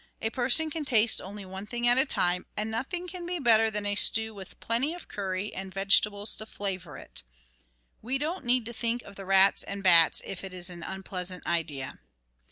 [0.19, 3.69] A person can taste only one thing at a time, and nothing can be better
[3.69, 7.21] than a stew with plenty of curry and vegetables to flavour it.
[8.01, 11.45] We don't need to think of the rats and bats if it is an unpleasant
[11.45, 11.99] idea.